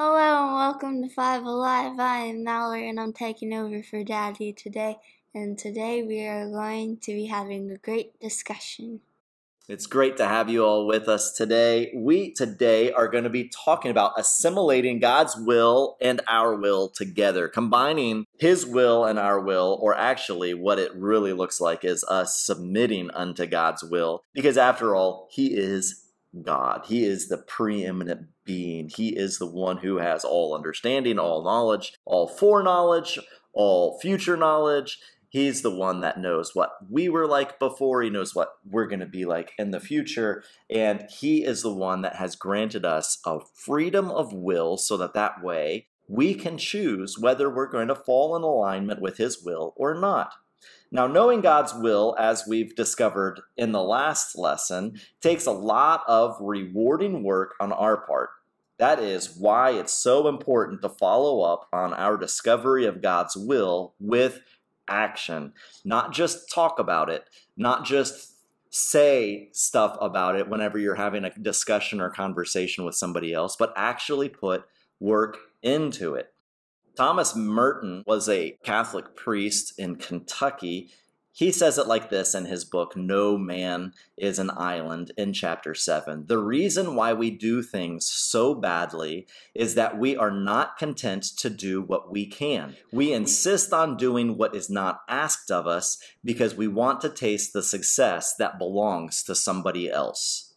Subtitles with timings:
[0.00, 1.98] Hello and welcome to Five Alive.
[1.98, 4.96] I am Mallory and I'm taking over for Daddy today.
[5.34, 9.00] And today we are going to be having a great discussion.
[9.68, 11.92] It's great to have you all with us today.
[11.96, 17.48] We today are going to be talking about assimilating God's will and our will together,
[17.48, 22.40] combining His will and our will, or actually, what it really looks like is us
[22.40, 24.22] submitting unto God's will.
[24.32, 26.04] Because after all, He is
[26.40, 28.88] God, He is the preeminent being.
[28.96, 33.20] He is the one who has all understanding, all knowledge, all foreknowledge,
[33.52, 34.98] all future knowledge.
[35.28, 38.02] He's the one that knows what we were like before.
[38.02, 40.42] He knows what we're going to be like in the future.
[40.70, 45.12] And he is the one that has granted us a freedom of will so that
[45.12, 49.74] that way we can choose whether we're going to fall in alignment with his will
[49.76, 50.32] or not.
[50.90, 56.34] Now, knowing God's will, as we've discovered in the last lesson, takes a lot of
[56.40, 58.30] rewarding work on our part.
[58.78, 63.94] That is why it's so important to follow up on our discovery of God's will
[63.98, 64.40] with
[64.88, 65.52] action.
[65.84, 67.24] Not just talk about it,
[67.56, 68.34] not just
[68.70, 73.72] say stuff about it whenever you're having a discussion or conversation with somebody else, but
[73.76, 74.64] actually put
[75.00, 76.32] work into it.
[76.96, 80.90] Thomas Merton was a Catholic priest in Kentucky
[81.38, 85.72] he says it like this in his book, No Man is an Island, in chapter
[85.72, 86.26] 7.
[86.26, 91.48] The reason why we do things so badly is that we are not content to
[91.48, 92.74] do what we can.
[92.90, 97.52] We insist on doing what is not asked of us because we want to taste
[97.52, 100.54] the success that belongs to somebody else.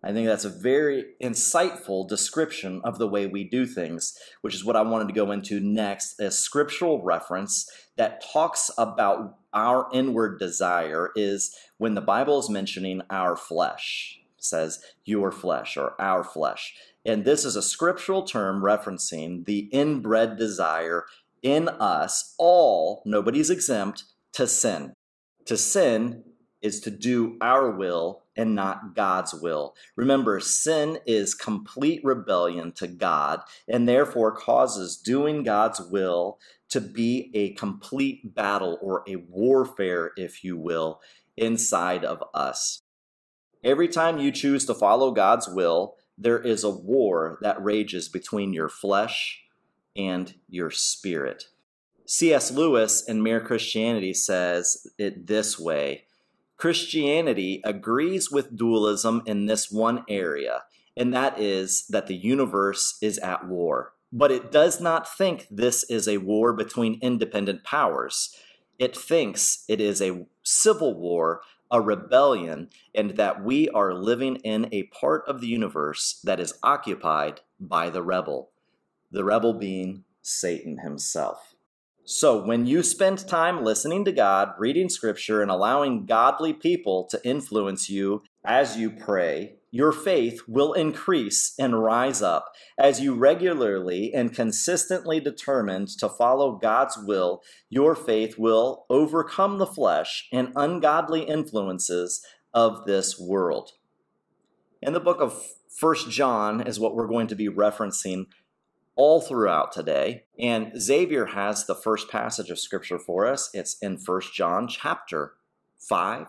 [0.00, 4.64] I think that's a very insightful description of the way we do things, which is
[4.64, 10.38] what I wanted to go into next a scriptural reference that talks about our inward
[10.38, 16.74] desire is when the Bible is mentioning our flesh, says your flesh or our flesh.
[17.04, 21.04] And this is a scriptural term referencing the inbred desire
[21.42, 24.92] in us, all, nobody's exempt, to sin.
[25.46, 26.22] To sin
[26.60, 29.74] is to do our will and not God's will.
[29.96, 36.38] Remember, sin is complete rebellion to God and therefore causes doing God's will
[36.70, 41.00] to be a complete battle or a warfare, if you will,
[41.36, 42.80] inside of us.
[43.62, 48.52] Every time you choose to follow God's will, there is a war that rages between
[48.52, 49.42] your flesh
[49.96, 51.48] and your spirit.
[52.06, 52.50] C.S.
[52.52, 56.04] Lewis in Mere Christianity says it this way
[56.56, 60.62] Christianity agrees with dualism in this one area,
[60.96, 65.84] and that is that the universe is at war but it does not think this
[65.84, 68.34] is a war between independent powers.
[68.78, 74.68] It thinks it is a civil war, a rebellion, and that we are living in
[74.72, 78.50] a part of the universe that is occupied by the rebel,
[79.12, 81.54] the rebel being Satan himself.
[82.04, 87.20] So, when you spend time listening to God, reading scripture, and allowing godly people to
[87.24, 94.12] influence you as you pray, your faith will increase and rise up as you regularly
[94.12, 97.42] and consistently determined to follow God's will.
[97.68, 103.70] Your faith will overcome the flesh and ungodly influences of this world.
[104.82, 105.40] In the book of
[105.78, 108.26] First John is what we're going to be referencing
[108.96, 113.48] all throughout today, and Xavier has the first passage of scripture for us.
[113.54, 115.34] It's in First John chapter
[115.88, 116.26] 5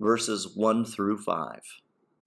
[0.00, 1.60] verses 1 through 5.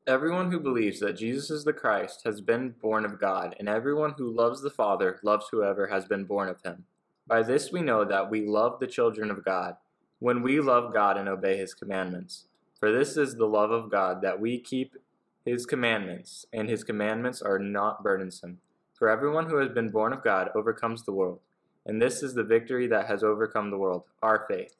[0.06, 4.14] Everyone who believes that Jesus is the Christ has been born of God, and everyone
[4.18, 6.84] who loves the Father loves whoever has been born of him.
[7.26, 9.78] By this we know that we love the children of God,
[10.20, 12.48] when we love God and obey his commandments.
[12.82, 14.98] For this is the love of God, that we keep
[15.46, 18.58] his commandments, and his commandments are not burdensome.
[18.94, 21.40] For everyone who has been born of God overcomes the world,
[21.86, 24.76] and this is the victory that has overcome the world, our faith.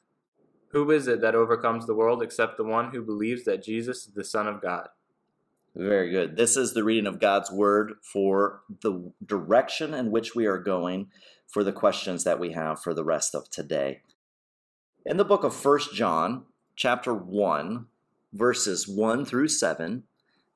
[0.72, 4.12] Who is it that overcomes the world except the one who believes that Jesus is
[4.12, 4.88] the Son of God?
[5.76, 6.36] Very good.
[6.36, 11.08] This is the reading of God's word for the direction in which we are going
[11.48, 14.02] for the questions that we have for the rest of today.
[15.04, 16.44] In the book of First John,
[16.76, 17.86] chapter 1,
[18.32, 20.04] verses 1 through 7,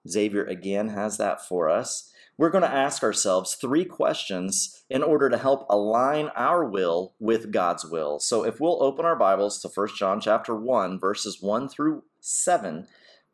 [0.09, 2.13] Xavier again has that for us.
[2.37, 7.51] We're going to ask ourselves three questions in order to help align our will with
[7.53, 8.21] God's will.
[8.21, 12.87] So if we'll open our Bibles to First John chapter 1 verses 1 through 7,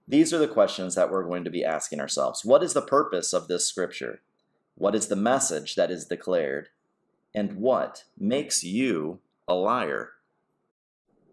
[0.06, 2.44] these are the questions that we're going to be asking ourselves.
[2.44, 4.20] What is the purpose of this scripture?
[4.74, 6.68] What is the message that is declared?
[7.34, 10.10] And what makes you a liar?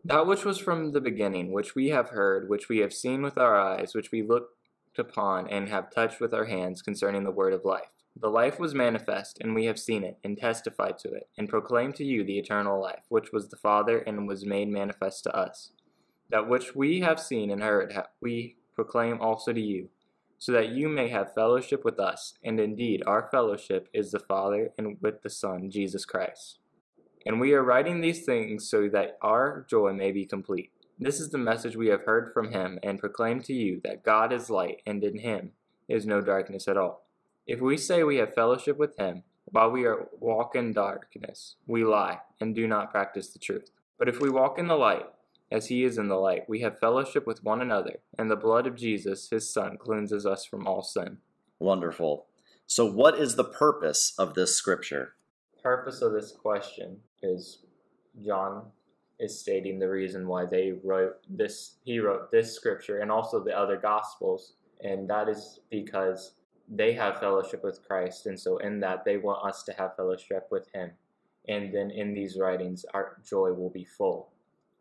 [0.06, 3.38] That which was from the beginning, which we have heard, which we have seen with
[3.38, 4.48] our eyes, which we looked
[4.98, 7.92] upon and have touched with our hands concerning the word of life.
[8.18, 11.96] The life was manifest, and we have seen it, and testified to it, and proclaimed
[11.96, 15.72] to you the eternal life, which was the Father, and was made manifest to us.
[16.30, 19.90] That which we have seen and heard, we proclaim also to you,
[20.40, 22.34] so that you may have fellowship with us.
[22.44, 26.58] And indeed, our fellowship is the Father and with the Son, Jesus Christ.
[27.24, 30.72] And we are writing these things so that our joy may be complete.
[30.98, 34.34] This is the message we have heard from him and proclaim to you that God
[34.34, 35.52] is light, and in him
[35.88, 37.06] is no darkness at all.
[37.46, 41.84] If we say we have fellowship with him, while we are walk in darkness, we
[41.84, 43.70] lie and do not practice the truth.
[44.00, 45.06] But if we walk in the light,
[45.52, 48.66] as he is in the light, we have fellowship with one another, and the blood
[48.66, 51.18] of Jesus, his Son, cleanses us from all sin.
[51.60, 52.26] Wonderful.
[52.66, 55.16] So, what is the purpose of this scripture?
[55.62, 57.60] Purpose of this question is
[58.26, 58.68] John
[59.20, 61.76] is stating the reason why they wrote this.
[61.84, 66.36] He wrote this scripture and also the other gospels, and that is because
[66.74, 70.48] they have fellowship with Christ, and so in that they want us to have fellowship
[70.50, 70.92] with Him,
[71.50, 74.31] and then in these writings our joy will be full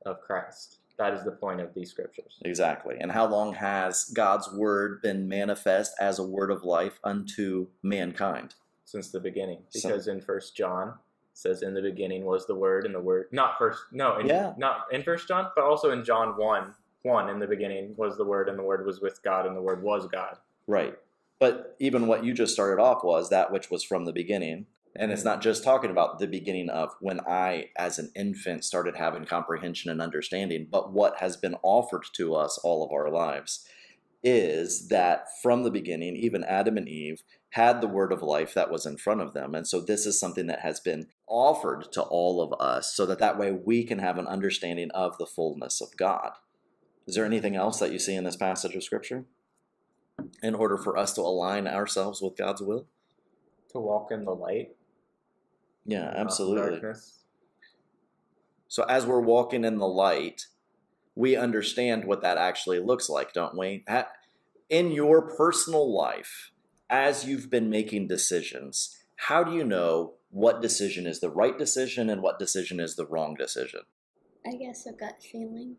[0.07, 0.79] of Christ.
[0.99, 2.39] That is the point of these scriptures.
[2.45, 2.97] Exactly.
[3.01, 8.55] And how long has God's word been manifest as a word of life unto mankind?
[8.85, 9.61] Since the beginning.
[9.73, 10.13] Because so.
[10.13, 10.95] in first John
[11.33, 14.53] says in the beginning was the word and the word not first no in, yeah.
[14.59, 16.75] not in first John, but also in John one.
[17.03, 19.63] One in the beginning was the word and the word was with God and the
[19.63, 20.37] word was God.
[20.67, 20.95] Right.
[21.39, 24.67] But even what you just started off was that which was from the beginning.
[24.97, 28.97] And it's not just talking about the beginning of when I, as an infant, started
[28.97, 33.65] having comprehension and understanding, but what has been offered to us all of our lives
[34.25, 38.71] is that from the beginning, even Adam and Eve had the word of life that
[38.71, 39.55] was in front of them.
[39.55, 43.21] And so this is something that has been offered to all of us so that
[43.21, 46.33] that way we can have an understanding of the fullness of God.
[47.07, 49.25] Is there anything else that you see in this passage of Scripture
[50.43, 52.87] in order for us to align ourselves with God's will?
[53.71, 54.73] To walk in the light
[55.85, 56.73] yeah, absolutely.
[56.73, 57.19] Darkness.
[58.69, 60.47] So as we're walking in the light,
[61.15, 63.85] we understand what that actually looks like, don't we?
[64.69, 66.53] In your personal life,
[66.89, 72.09] as you've been making decisions, how do you know what decision is the right decision
[72.09, 73.81] and what decision is the wrong decision?
[74.47, 75.77] I guess a gut feeling.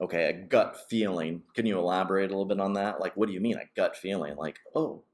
[0.00, 1.42] Okay, a gut feeling.
[1.54, 3.00] Can you elaborate a little bit on that?
[3.00, 4.34] Like, what do you mean a gut feeling?
[4.36, 5.04] Like, oh,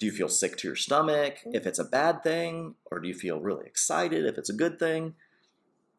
[0.00, 3.14] do you feel sick to your stomach if it's a bad thing, or do you
[3.14, 5.14] feel really excited if it's a good thing?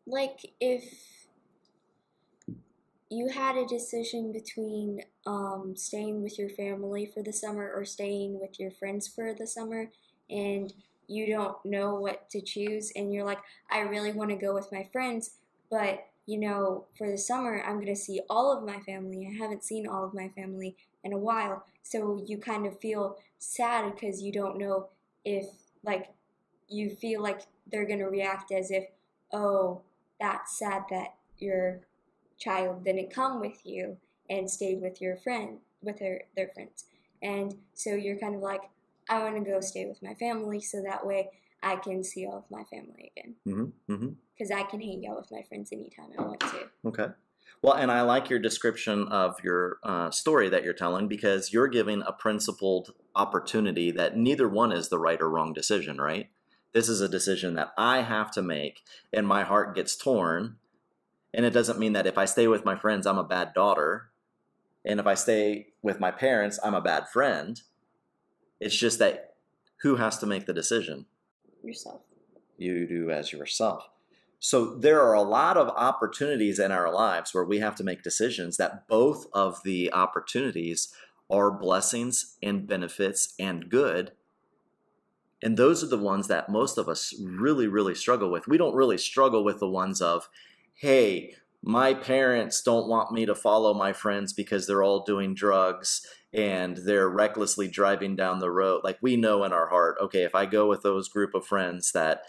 [0.07, 0.83] Like if
[3.09, 8.39] you had a decision between um, staying with your family for the summer or staying
[8.42, 9.92] with your friends for the summer,
[10.31, 10.74] and
[11.07, 13.39] you don't know what to choose, and you're like,
[13.69, 15.36] I really want to go with my friends,
[15.69, 19.30] but you know, for the summer, I'm going to see all of my family.
[19.31, 21.65] I haven't seen all of my family in a while.
[21.83, 24.88] So you kind of feel sad because you don't know
[25.26, 25.46] if
[25.84, 26.10] like
[26.70, 28.86] you feel like they're going to react as if
[29.34, 29.82] oh
[30.20, 31.82] that's sad that your
[32.38, 33.98] child didn't come with you
[34.30, 36.86] and stayed with your friend with her, their friends
[37.24, 38.62] and so you're kind of like
[39.10, 41.28] i want to go stay with my family so that way
[41.64, 43.94] i can see all of my family again because mm-hmm.
[44.06, 44.54] mm-hmm.
[44.54, 47.08] i can hang out with my friends anytime i want to okay
[47.62, 51.68] well, and I like your description of your uh, story that you're telling because you're
[51.68, 56.29] giving a principled opportunity that neither one is the right or wrong decision, right?
[56.74, 60.55] This is a decision that I have to make, and my heart gets torn.
[61.34, 64.10] And it doesn't mean that if I stay with my friends, I'm a bad daughter.
[64.84, 67.62] And if I stay with my parents, I'm a bad friend.
[68.60, 69.36] It's just that
[69.81, 71.05] who has to make the decision?
[71.63, 72.01] Yourself.
[72.58, 73.90] You do as yourself.
[74.43, 78.01] So there are a lot of opportunities in our lives where we have to make
[78.01, 80.91] decisions that both of the opportunities
[81.29, 84.13] are blessings and benefits and good.
[85.43, 88.48] And those are the ones that most of us really, really struggle with.
[88.48, 90.27] We don't really struggle with the ones of,
[90.74, 96.03] hey, my parents don't want me to follow my friends because they're all doing drugs
[96.33, 100.33] and they're recklessly driving down the road like we know in our heart okay if
[100.33, 102.24] i go with those group of friends that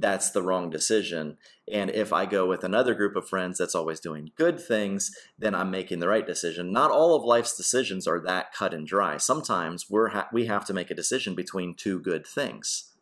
[0.00, 1.38] that's the wrong decision.
[1.70, 5.54] And if I go with another group of friends that's always doing good things, then
[5.54, 6.72] I'm making the right decision.
[6.72, 9.16] Not all of life's decisions are that cut and dry.
[9.16, 12.92] Sometimes we're ha we have to make a decision between two good things.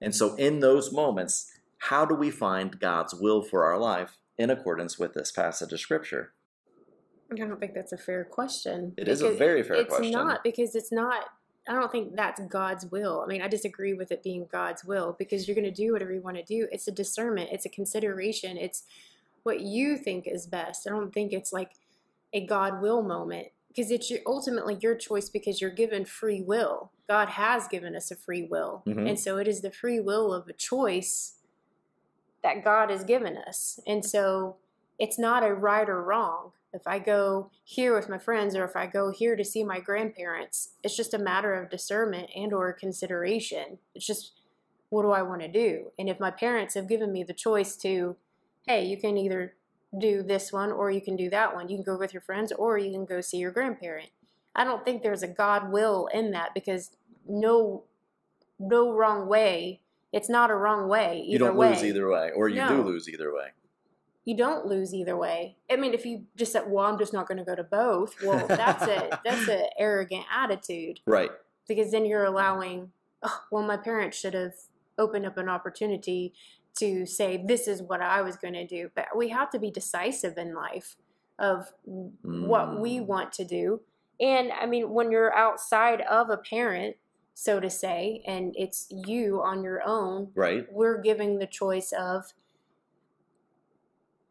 [0.00, 1.52] And so in those moments,
[1.84, 5.80] how do we find God's will for our life in accordance with this passage of
[5.80, 6.32] scripture?
[7.32, 8.92] I don't think that's a fair question.
[8.96, 10.06] It is a very fair it's question.
[10.06, 11.26] It's not because it's not
[11.70, 13.20] I don't think that's God's will.
[13.24, 16.12] I mean, I disagree with it being God's will because you're going to do whatever
[16.12, 16.66] you want to do.
[16.72, 18.82] It's a discernment, it's a consideration, it's
[19.44, 20.88] what you think is best.
[20.88, 21.70] I don't think it's like
[22.32, 26.90] a God will moment because it's your, ultimately your choice because you're given free will.
[27.08, 28.82] God has given us a free will.
[28.84, 29.06] Mm-hmm.
[29.06, 31.36] And so it is the free will of a choice
[32.42, 33.78] that God has given us.
[33.86, 34.56] And so
[34.98, 36.50] it's not a right or wrong.
[36.72, 39.80] If I go here with my friends or if I go here to see my
[39.80, 43.78] grandparents, it's just a matter of discernment and or consideration.
[43.94, 44.32] It's just
[44.88, 45.90] what do I want to do?
[45.98, 48.16] And if my parents have given me the choice to,
[48.68, 49.54] hey, you can either
[49.98, 51.68] do this one or you can do that one.
[51.68, 54.10] You can go with your friends or you can go see your grandparent.
[54.54, 56.90] I don't think there's a God will in that because
[57.28, 57.84] no
[58.60, 59.80] no wrong way.
[60.12, 61.24] It's not a wrong way.
[61.26, 61.70] you don't way.
[61.70, 62.68] lose either way, or you no.
[62.68, 63.46] do lose either way
[64.24, 65.56] you don't lose either way.
[65.70, 68.22] I mean, if you just said, "Well, I'm just not going to go to both,"
[68.22, 71.30] well, that's a that's an arrogant attitude, right?
[71.68, 72.90] Because then you're allowing,
[73.22, 74.54] oh, well, my parents should have
[74.98, 76.34] opened up an opportunity
[76.78, 78.90] to say this is what I was going to do.
[78.94, 80.96] But we have to be decisive in life
[81.38, 82.12] of mm.
[82.46, 83.06] what we mm.
[83.06, 83.80] want to do.
[84.20, 86.96] And I mean, when you're outside of a parent,
[87.32, 90.66] so to say, and it's you on your own, right?
[90.70, 92.34] We're giving the choice of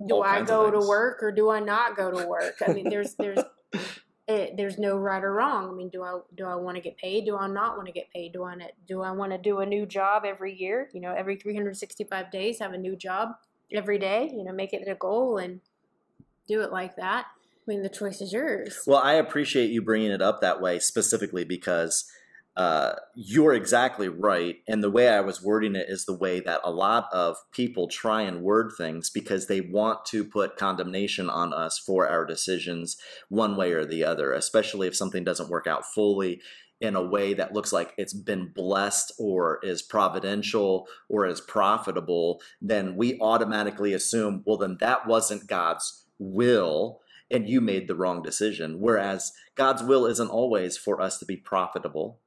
[0.08, 2.62] do I go to work or do I not go to work?
[2.66, 3.40] I mean, there's there's
[4.28, 5.70] it, there's no right or wrong.
[5.70, 7.26] I mean, do I do I want to get paid?
[7.26, 8.34] Do I not want to get paid?
[8.34, 8.56] Do I
[8.88, 10.90] do I want to do a new job every year?
[10.94, 13.30] You know, every 365 days, have a new job
[13.74, 14.30] every day.
[14.32, 15.60] You know, make it a goal and
[16.48, 17.26] do it like that.
[17.28, 18.82] I mean, the choice is yours.
[18.88, 22.10] Well, I appreciate you bringing it up that way specifically because
[22.56, 24.58] uh, you're exactly right.
[24.68, 27.88] And the way I was wording it is the way that a lot of people
[27.88, 32.98] try and word things because they want to put condemnation on us for our decisions,
[33.30, 36.42] one way or the other, especially if something doesn't work out fully
[36.82, 42.42] in a way that looks like it's been blessed or is providential or is profitable.
[42.62, 47.00] Then we automatically assume, well, then that wasn't God's will
[47.32, 48.80] and you made the wrong decision.
[48.80, 52.20] Whereas God's will isn't always for us to be profitable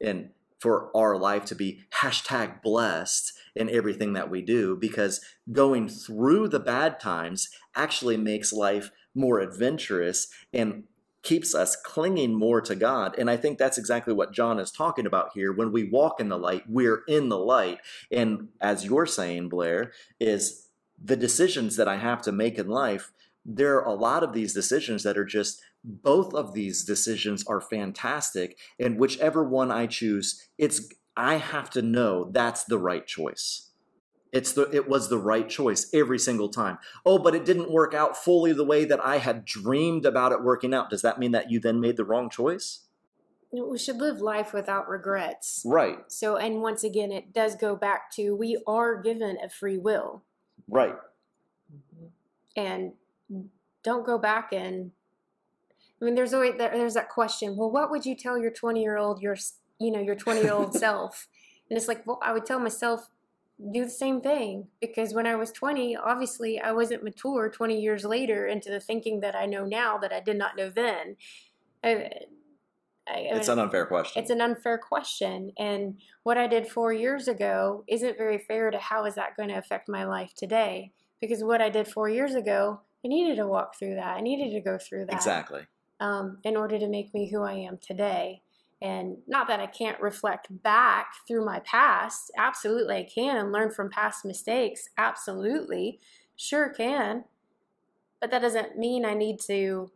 [0.00, 5.20] and for our life to be hashtag blessed in everything that we do because
[5.50, 10.84] going through the bad times actually makes life more adventurous and
[11.22, 13.14] keeps us clinging more to God.
[13.18, 15.52] And I think that's exactly what John is talking about here.
[15.52, 17.78] When we walk in the light, we're in the light.
[18.10, 20.68] And as you're saying, Blair, is
[21.02, 23.12] the decisions that I have to make in life,
[23.44, 27.60] there are a lot of these decisions that are just both of these decisions are
[27.60, 33.70] fantastic and whichever one i choose it's i have to know that's the right choice
[34.32, 37.94] it's the it was the right choice every single time oh but it didn't work
[37.94, 41.32] out fully the way that i had dreamed about it working out does that mean
[41.32, 42.86] that you then made the wrong choice
[43.52, 48.10] we should live life without regrets right so and once again it does go back
[48.10, 50.22] to we are given a free will
[50.68, 50.94] right
[52.54, 52.92] and
[53.82, 54.90] don't go back and
[56.00, 57.56] I mean, there's always there's that question.
[57.56, 59.36] Well, what would you tell your 20 year old your
[59.78, 61.28] you know your 20 year old self?
[61.68, 63.10] And it's like, well, I would tell myself
[63.72, 68.04] do the same thing because when I was 20, obviously I wasn't mature 20 years
[68.06, 71.16] later into the thinking that I know now that I did not know then.
[71.84, 72.10] I,
[73.06, 74.22] I, it's an unfair question.
[74.22, 78.78] It's an unfair question, and what I did four years ago isn't very fair to
[78.78, 80.92] how is that going to affect my life today?
[81.20, 84.16] Because what I did four years ago, I needed to walk through that.
[84.16, 85.14] I needed to go through that.
[85.16, 85.62] Exactly
[86.00, 88.42] um, in order to make me who I am today.
[88.82, 93.70] And not that I can't reflect back through my past, absolutely I can, and learn
[93.70, 96.00] from past mistakes, absolutely,
[96.34, 97.24] sure can.
[98.20, 99.90] But that doesn't mean I need to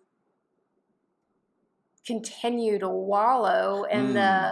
[2.06, 4.12] continue to wallow in mm.
[4.12, 4.50] the,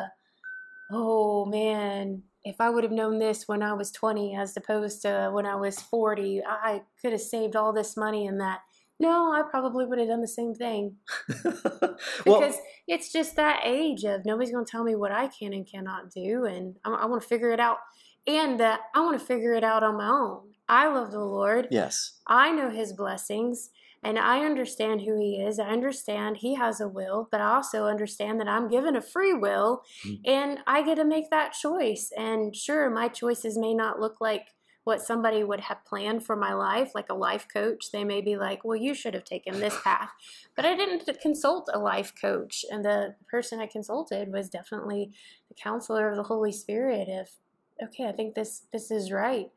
[0.89, 0.95] hmm.
[0.95, 5.31] oh man, if I would have known this when I was 20 as opposed to
[5.35, 8.61] when I was 40, I could have saved all this money and that.
[8.99, 10.97] No, I probably would have done the same thing.
[11.27, 12.51] because well,
[12.87, 16.11] it's just that age of nobody's going to tell me what I can and cannot
[16.11, 16.45] do.
[16.45, 17.79] And I, I want to figure it out.
[18.27, 20.51] And that I want to figure it out on my own.
[20.69, 21.67] I love the Lord.
[21.71, 22.21] Yes.
[22.27, 23.71] I know his blessings
[24.05, 25.59] and I understand who he is.
[25.59, 29.35] I understand he has a will, but I also understand that I'm given a free
[29.35, 30.23] will mm-hmm.
[30.29, 32.13] and I get to make that choice.
[32.17, 34.49] And sure, my choices may not look like
[34.85, 38.37] what somebody would have planned for my life, like a life coach, they may be
[38.37, 40.11] like, well, you should have taken this path.
[40.57, 42.65] But I didn't consult a life coach.
[42.71, 45.13] And the person I consulted was definitely
[45.49, 47.37] the counselor of the Holy Spirit If
[47.83, 49.51] okay, I think this, this is right.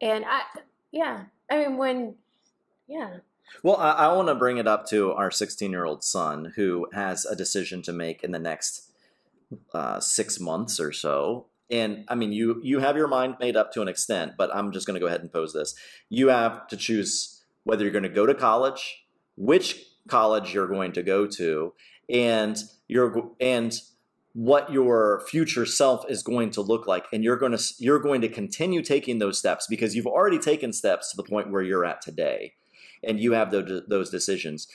[0.00, 0.42] And I,
[0.90, 2.14] yeah, I mean, when,
[2.88, 3.18] yeah.
[3.62, 6.88] Well, I, I want to bring it up to our 16 year old son who
[6.94, 8.92] has a decision to make in the next
[9.74, 13.72] uh, six months or so and I mean, you you have your mind made up
[13.72, 15.74] to an extent, but I'm just going to go ahead and pose this.
[16.10, 19.02] You have to choose whether you're going to go to college,
[19.36, 21.72] which college you're going to go to,
[22.10, 22.56] and
[22.88, 23.72] your and
[24.34, 28.20] what your future self is going to look like and you're going to you're going
[28.22, 31.84] to continue taking those steps because you've already taken steps to the point where you're
[31.84, 32.54] at today
[33.04, 34.68] and you have those, those decisions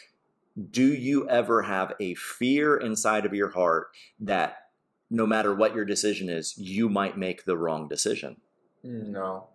[0.71, 3.87] do you ever have a fear inside of your heart
[4.19, 4.66] that
[5.09, 8.37] no matter what your decision is, you might make the wrong decision.
[8.83, 9.47] No,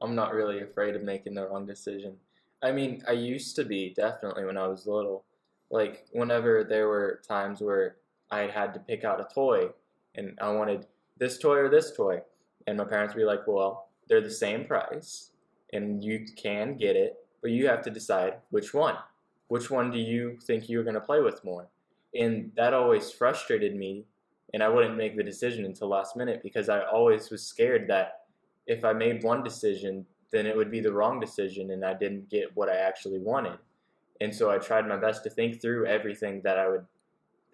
[0.00, 2.16] I'm not really afraid of making the wrong decision.
[2.62, 5.24] I mean, I used to be definitely when I was little.
[5.70, 7.96] Like, whenever there were times where
[8.30, 9.68] I had to pick out a toy
[10.14, 10.86] and I wanted
[11.18, 12.20] this toy or this toy,
[12.66, 15.30] and my parents would be like, well, they're the same price
[15.72, 18.94] and you can get it, but you have to decide which one.
[19.48, 21.68] Which one do you think you're going to play with more?
[22.14, 24.04] And that always frustrated me
[24.54, 28.22] and I wouldn't make the decision until last minute because I always was scared that
[28.66, 32.30] if I made one decision, then it would be the wrong decision and I didn't
[32.30, 33.58] get what I actually wanted.
[34.20, 36.84] And so I tried my best to think through everything that I would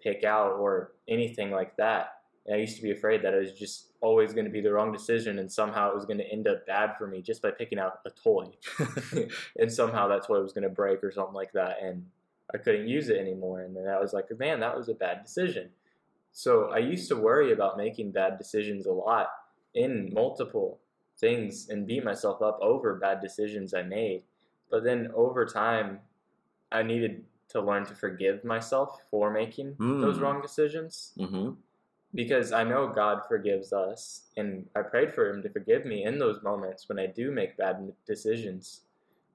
[0.01, 2.19] pick out or anything like that.
[2.45, 4.71] And I used to be afraid that it was just always going to be the
[4.71, 7.51] wrong decision and somehow it was going to end up bad for me just by
[7.51, 8.45] picking out a toy.
[9.57, 11.77] and somehow that toy was going to break or something like that.
[11.81, 12.05] And
[12.53, 13.61] I couldn't use it anymore.
[13.61, 15.69] And then I was like, man, that was a bad decision.
[16.37, 19.29] So I used to worry about making bad decisions a lot
[19.73, 20.79] in multiple
[21.17, 24.23] things and beat myself up over bad decisions I made.
[24.69, 26.01] But then over time,
[26.73, 27.23] I needed
[27.55, 30.01] to learn to forgive myself for making mm.
[30.01, 30.23] those hmm.
[30.23, 31.13] wrong decisions.
[31.17, 31.51] Mm-hmm.
[32.13, 36.19] Because I know God forgives us, and I prayed for Him to forgive me in
[36.19, 38.81] those moments when I do make bad decisions.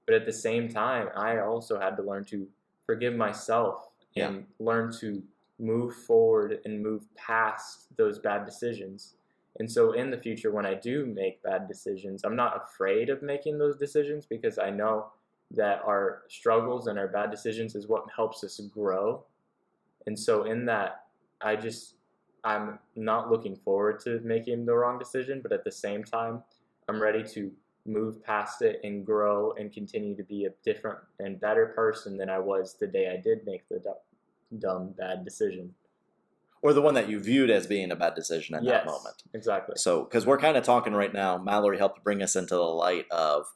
[0.04, 2.46] But at the same time, I also had to learn to
[2.84, 4.28] forgive myself yeah.
[4.28, 5.22] and learn to
[5.60, 9.14] move forward and move past those bad decisions.
[9.58, 13.22] And so in the future, when I do make bad decisions, I'm not afraid of
[13.22, 15.08] making those decisions because I know
[15.52, 19.24] that our struggles and our bad decisions is what helps us grow.
[20.06, 21.06] And so in that,
[21.42, 21.94] I just,
[22.44, 26.42] I'm not looking forward to making the wrong decision, but at the same time,
[26.88, 27.50] I'm ready to
[27.86, 32.30] move past it and grow and continue to be a different and better person than
[32.30, 33.80] I was the day I did make the
[34.58, 35.74] dumb, bad decision.
[36.62, 39.14] Or the one that you viewed as being a bad decision at yes, that moment.
[39.32, 39.76] Exactly.
[39.78, 43.06] So, because we're kind of talking right now, Mallory helped bring us into the light
[43.10, 43.46] of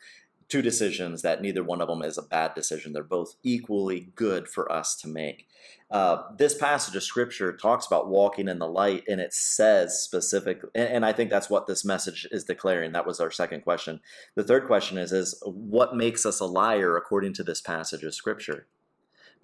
[0.49, 2.93] two decisions that neither one of them is a bad decision.
[2.93, 5.47] They're both equally good for us to make.
[5.91, 10.71] Uh, this passage of scripture talks about walking in the light, and it says specifically,
[10.75, 12.93] and, and, I think that's what this message is declaring.
[12.93, 14.01] That was our second question.
[14.35, 18.15] The third question is, is what makes us a liar according to this passage of
[18.15, 18.67] scripture?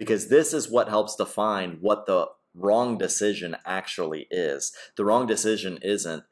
[0.00, 4.72] because this is what helps define what the wrong decision actually is.
[4.96, 6.24] The wrong decision isn't,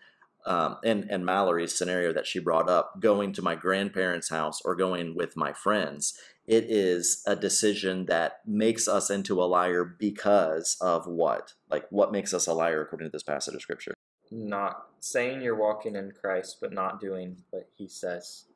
[0.47, 4.75] um, in, in Mallory's scenario that she brought up, going to my grandparents' house or
[4.75, 6.19] going with my friends.
[6.47, 11.53] It is a decision that makes us into a liar because of what?
[11.71, 13.93] Like, what makes us a liar according to this passage of scripture?
[14.31, 18.47] Not saying you're walking in Christ, but not doing what he says.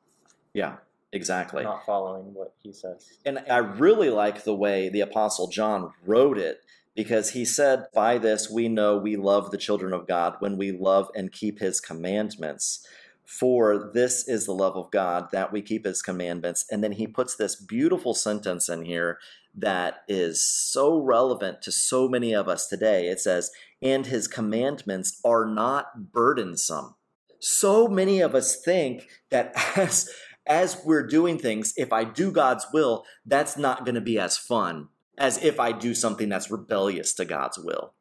[0.55, 0.77] Yeah.
[1.13, 1.63] Exactly.
[1.63, 3.05] Not following what he says.
[3.23, 6.61] And I really like the way the Apostle John wrote it
[6.95, 10.71] because he said, By this we know we love the children of God when we
[10.71, 12.85] love and keep his commandments.
[13.23, 16.65] For this is the love of God that we keep his commandments.
[16.71, 19.19] And then he puts this beautiful sentence in here
[19.55, 23.07] that is so relevant to so many of us today.
[23.07, 23.51] It says,
[23.83, 26.95] And his commandments are not burdensome.
[27.39, 30.09] So many of us think that as
[30.45, 34.37] as we're doing things, if I do God's will, that's not going to be as
[34.37, 37.93] fun as if I do something that's rebellious to God's will.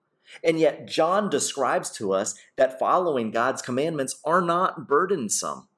[0.42, 5.68] And yet, John describes to us that following God's commandments are not burdensome.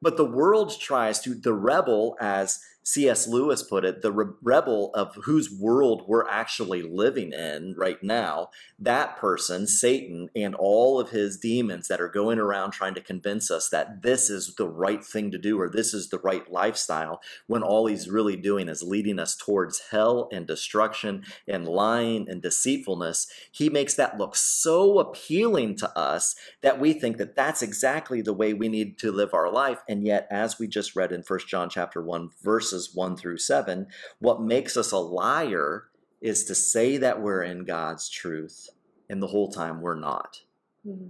[0.00, 3.28] But the world tries to, the rebel, as C.S.
[3.28, 8.48] Lewis put it, the re- rebel of whose world we're actually living in right now,
[8.78, 13.50] that person, Satan, and all of his demons that are going around trying to convince
[13.50, 17.20] us that this is the right thing to do or this is the right lifestyle,
[17.46, 22.40] when all he's really doing is leading us towards hell and destruction and lying and
[22.40, 28.22] deceitfulness, he makes that look so appealing to us that we think that that's exactly
[28.22, 29.80] the way we need to live our life.
[29.88, 33.38] And yet, as we just read in First John chapter 1, verse verses 1 through
[33.38, 33.86] 7.
[34.20, 35.84] What makes us a liar
[36.20, 38.68] is to say that we're in God's truth
[39.08, 40.42] and the whole time we're not.
[40.86, 41.08] Mm-hmm.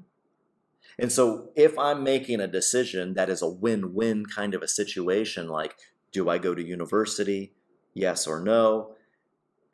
[0.98, 4.68] And so if I'm making a decision that is a win win kind of a
[4.68, 5.76] situation, like
[6.12, 7.52] do I go to university?
[7.94, 8.94] Yes or no?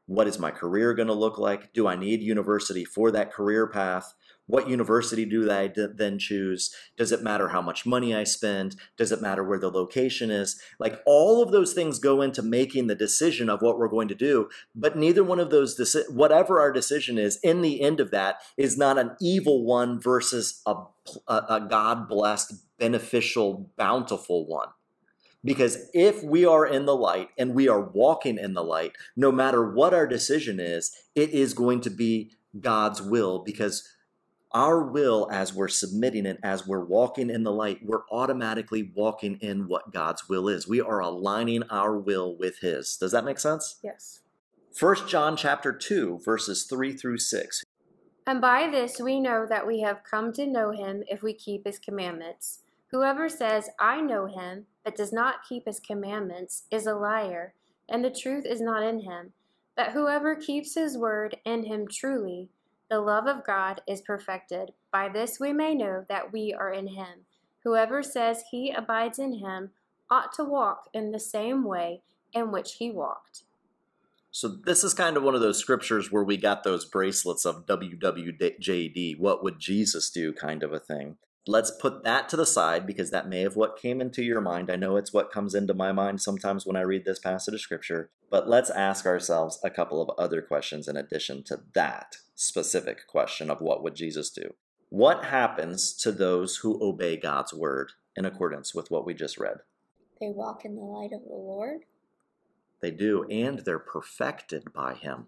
[0.07, 1.73] What is my career going to look like?
[1.73, 4.15] Do I need university for that career path?
[4.47, 6.73] What university do I then choose?
[6.97, 8.77] Does it matter how much money I spend?
[8.97, 10.61] Does it matter where the location is?
[10.79, 14.15] Like all of those things go into making the decision of what we're going to
[14.15, 14.49] do.
[14.77, 15.77] But neither one of those,
[16.09, 20.63] whatever our decision is, in the end of that is not an evil one versus
[20.67, 20.75] a,
[21.27, 24.69] a God blessed, beneficial, bountiful one.
[25.45, 29.31] Because if we are in the light and we are walking in the light, no
[29.31, 33.87] matter what our decision is, it is going to be God's will because
[34.53, 39.37] our will, as we're submitting it, as we're walking in the light, we're automatically walking
[39.41, 40.67] in what God's will is.
[40.67, 42.97] We are aligning our will with His.
[42.97, 43.77] Does that make sense?
[43.83, 44.21] Yes.
[44.79, 47.65] 1 John chapter 2, verses 3 through 6.
[48.27, 51.65] And by this we know that we have come to know him if we keep
[51.65, 52.59] his commandments.
[52.91, 57.53] Whoever says, I know him, that does not keep his commandments is a liar,
[57.91, 59.33] and the truth is not in him.
[59.77, 62.49] But whoever keeps his word in him truly,
[62.89, 64.71] the love of God is perfected.
[64.93, 67.27] By this we may know that we are in him.
[67.65, 69.71] Whoever says he abides in him
[70.09, 72.01] ought to walk in the same way
[72.33, 73.43] in which he walked.
[74.31, 77.67] So this is kind of one of those scriptures where we got those bracelets of
[77.67, 81.17] WWJD, what would Jesus do kind of a thing
[81.49, 84.71] let's put that to the side because that may have what came into your mind.
[84.71, 87.61] I know it's what comes into my mind sometimes when I read this passage of
[87.61, 93.07] scripture, but let's ask ourselves a couple of other questions in addition to that specific
[93.07, 94.55] question of what would Jesus do?
[94.89, 99.59] What happens to those who obey God's word in accordance with what we just read?
[100.21, 101.81] They walk in the light of the Lord.
[102.81, 105.27] They do, and they're perfected by him.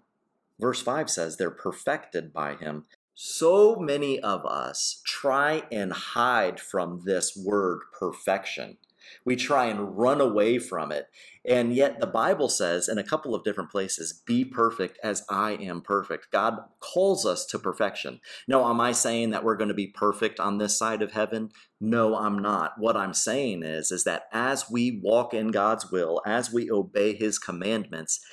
[0.61, 2.85] Verse 5 says they're perfected by him.
[3.21, 8.77] So many of us try and hide from this word perfection.
[9.25, 11.09] We try and run away from it.
[11.45, 15.55] And yet, the Bible says in a couple of different places, be perfect as I
[15.55, 16.29] am perfect.
[16.31, 18.21] God calls us to perfection.
[18.47, 21.51] Now, am I saying that we're going to be perfect on this side of heaven?
[21.81, 22.75] No, I'm not.
[22.79, 27.17] What I'm saying is, is that as we walk in God's will, as we obey
[27.17, 28.25] his commandments,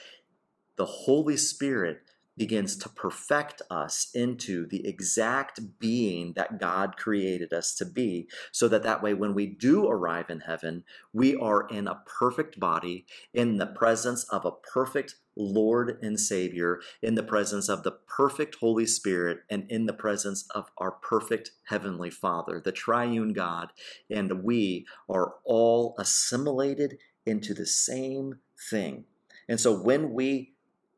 [0.76, 2.02] the Holy Spirit
[2.38, 8.68] begins to perfect us into the exact being that God created us to be, so
[8.68, 13.06] that that way, when we do arrive in heaven, we are in a perfect body,
[13.34, 18.56] in the presence of a perfect Lord and Savior, in the presence of the perfect
[18.56, 23.70] Holy Spirit, and in the presence of our perfect Heavenly Father, the triune God.
[24.10, 29.06] And we are all assimilated into the same thing.
[29.48, 30.54] And so when we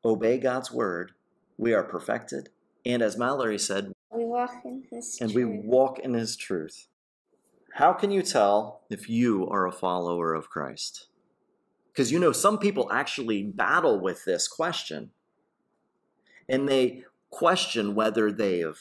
[0.06, 1.12] obey God's word,
[1.58, 2.50] we are perfected.
[2.86, 5.46] And as Mallory said, we walk in his and truth.
[5.46, 6.88] we walk in his truth.
[7.74, 11.08] How can you tell if you are a follower of Christ?
[11.92, 15.12] Because you know, some people actually battle with this question.
[16.48, 18.78] And they question whether they have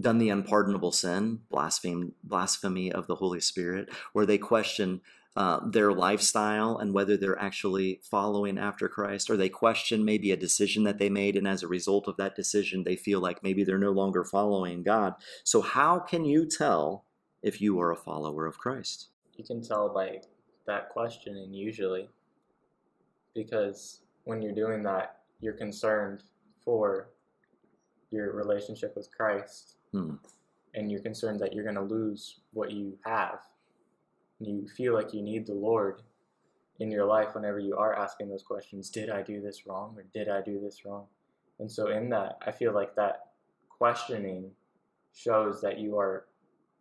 [0.00, 5.00] done the unpardonable sin, blasphemy, blasphemy of the Holy Spirit, or they question
[5.36, 10.36] uh, their lifestyle and whether they're actually following after Christ, or they question maybe a
[10.36, 13.64] decision that they made, and as a result of that decision, they feel like maybe
[13.64, 15.14] they're no longer following God.
[15.42, 17.04] So, how can you tell
[17.42, 19.08] if you are a follower of Christ?
[19.36, 20.20] You can tell by
[20.66, 22.08] that questioning, usually,
[23.34, 26.22] because when you're doing that, you're concerned
[26.64, 27.08] for
[28.12, 29.76] your relationship with Christ.
[29.90, 30.14] Hmm.
[30.76, 33.38] And you're concerned that you're going to lose what you have
[34.48, 36.02] you feel like you need the Lord
[36.80, 40.04] in your life whenever you are asking those questions did I do this wrong or
[40.12, 41.06] did I do this wrong?
[41.60, 43.28] And so, in that, I feel like that
[43.68, 44.50] questioning
[45.14, 46.26] shows that you are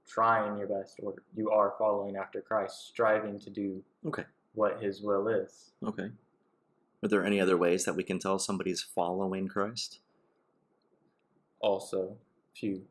[0.08, 4.23] trying your best or you are following after Christ, striving to do okay.
[4.56, 5.73] what his will is.
[5.86, 6.10] Okay.
[7.04, 9.99] Are there any other ways that we can tell somebody's following Christ?
[11.60, 12.17] Also,
[12.58, 12.82] few.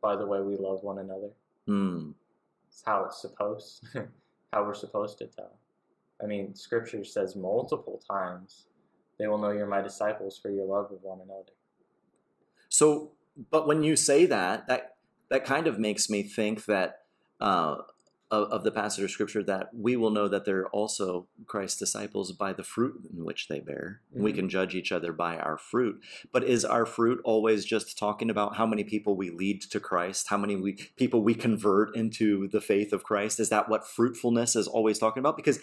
[0.00, 1.30] By the way we love one another.
[1.66, 2.12] Hmm.
[2.78, 3.88] It's how it's supposed,
[4.52, 5.58] how we're supposed to tell.
[6.22, 8.66] I mean, Scripture says multiple times,
[9.18, 11.54] "They will know you're my disciples for your love of one another."
[12.68, 13.10] So,
[13.50, 14.94] but when you say that, that
[15.28, 17.02] that kind of makes me think that
[17.40, 17.78] uh,
[18.30, 22.32] of, of the passage of scripture that we will know that they're also Christ's disciples
[22.32, 24.00] by the fruit in which they bear.
[24.14, 24.22] Mm-hmm.
[24.24, 26.02] We can judge each other by our fruit.
[26.32, 30.28] But is our fruit always just talking about how many people we lead to Christ,
[30.28, 33.40] how many we, people we convert into the faith of Christ?
[33.40, 35.36] Is that what fruitfulness is always talking about?
[35.36, 35.60] Because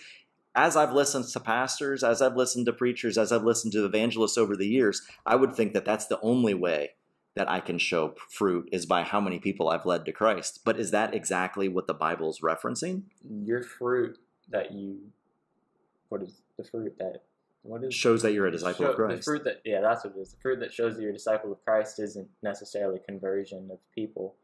[0.56, 4.38] as I've listened to pastors, as I've listened to preachers, as I've listened to evangelists
[4.38, 6.92] over the years, I would think that that's the only way
[7.36, 10.62] that I can show fruit is by how many people I've led to Christ.
[10.66, 13.04] But is that exactly what the Bible's referencing?
[13.44, 14.18] Your fruit
[14.50, 15.00] that you,
[16.10, 17.24] what is the fruit that
[17.64, 19.18] what is shows that you're a disciple show, of Christ?
[19.18, 20.32] The fruit that yeah, that's what it is.
[20.32, 24.36] The fruit that shows that you're a disciple of Christ isn't necessarily conversion of people.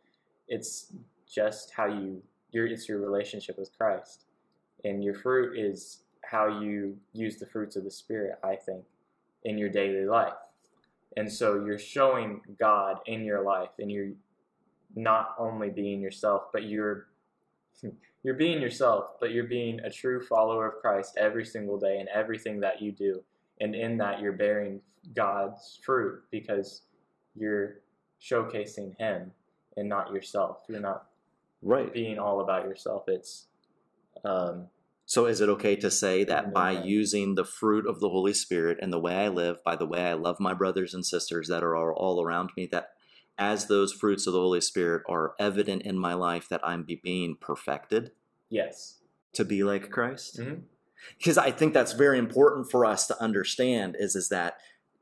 [0.49, 0.91] It's
[1.31, 4.25] just how you your it's your relationship with Christ,
[4.83, 8.37] and your fruit is how you use the fruits of the Spirit.
[8.43, 8.83] I think
[9.45, 10.33] in your daily life
[11.17, 14.11] and so you're showing God in your life and you're
[14.95, 17.07] not only being yourself, but you're
[18.23, 22.07] you're being yourself, but you're being a true follower of Christ every single day in
[22.13, 23.23] everything that you do.
[23.59, 24.79] And in that you're bearing
[25.15, 26.83] God's fruit because
[27.35, 27.79] you're
[28.21, 29.31] showcasing him
[29.77, 30.59] and not yourself.
[30.69, 31.05] You're not
[31.61, 33.05] right being all about yourself.
[33.07, 33.47] It's
[34.23, 34.67] um,
[35.05, 38.77] so, is it okay to say that by using the fruit of the Holy Spirit
[38.81, 41.63] and the way I live, by the way I love my brothers and sisters that
[41.63, 42.89] are all around me, that
[43.37, 47.35] as those fruits of the Holy Spirit are evident in my life, that I'm being
[47.39, 48.11] perfected?
[48.49, 48.99] Yes.
[49.33, 50.39] To be like Christ?
[50.39, 50.61] Mm-hmm.
[51.17, 54.57] Because I think that's very important for us to understand is, is that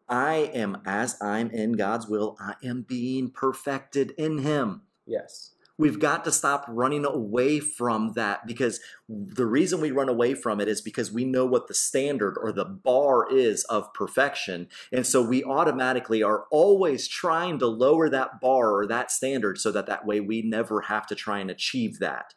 [0.08, 4.84] I am, as I'm in God's will, I am being perfected in Him.
[5.06, 5.56] Yes.
[5.80, 10.60] We've got to stop running away from that because the reason we run away from
[10.60, 14.68] it is because we know what the standard or the bar is of perfection.
[14.92, 19.72] And so we automatically are always trying to lower that bar or that standard so
[19.72, 22.34] that that way we never have to try and achieve that.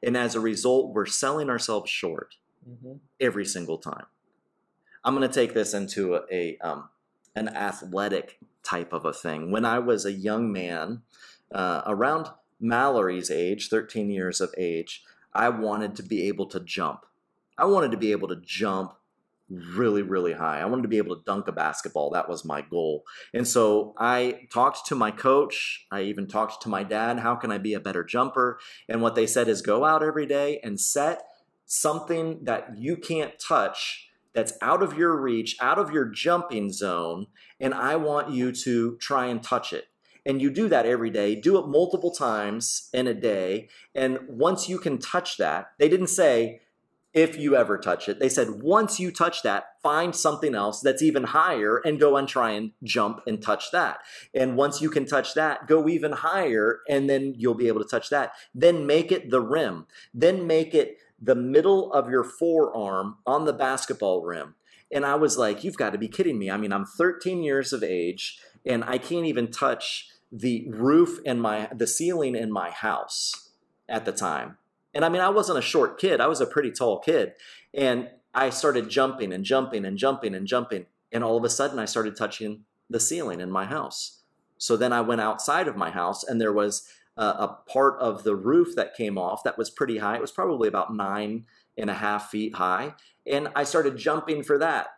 [0.00, 2.36] And as a result, we're selling ourselves short
[2.66, 2.98] mm-hmm.
[3.20, 4.06] every single time.
[5.02, 6.88] I'm going to take this into a, a um,
[7.34, 9.50] an athletic type of a thing.
[9.50, 11.02] When I was a young man,
[11.52, 12.26] uh, around
[12.60, 17.06] Mallory's age, 13 years of age, I wanted to be able to jump.
[17.56, 18.94] I wanted to be able to jump
[19.48, 20.60] really, really high.
[20.60, 22.10] I wanted to be able to dunk a basketball.
[22.10, 23.04] That was my goal.
[23.32, 25.86] And so I talked to my coach.
[25.90, 27.20] I even talked to my dad.
[27.20, 28.58] How can I be a better jumper?
[28.88, 31.22] And what they said is go out every day and set
[31.64, 37.26] something that you can't touch that's out of your reach, out of your jumping zone,
[37.58, 39.86] and I want you to try and touch it
[40.26, 41.34] and you do that every day.
[41.34, 43.68] Do it multiple times in a day.
[43.94, 46.60] And once you can touch that, they didn't say,
[47.14, 48.20] if you ever touch it.
[48.20, 52.28] They said once you touch that, find something else that's even higher and go and
[52.28, 54.00] try and jump and touch that.
[54.34, 57.88] And once you can touch that, go even higher and then you'll be able to
[57.88, 58.32] touch that.
[58.54, 59.86] Then make it the rim.
[60.12, 64.54] Then make it the middle of your forearm on the basketball rim.
[64.92, 66.50] And I was like, you've got to be kidding me.
[66.50, 71.40] I mean, I'm 13 years of age and I can't even touch the roof and
[71.40, 73.48] my the ceiling in my house
[73.88, 74.58] at the time.
[74.94, 76.20] And I mean, I wasn't a short kid.
[76.20, 77.32] I was a pretty tall kid.
[77.72, 80.86] And I started jumping and jumping and jumping and jumping.
[81.10, 84.20] And all of a sudden, I started touching the ceiling in my house.
[84.58, 88.24] So then I went outside of my house, and there was a, a part of
[88.24, 90.16] the roof that came off that was pretty high.
[90.16, 91.46] It was probably about nine
[91.78, 92.94] and a half feet high.
[93.26, 94.88] And I started jumping for that.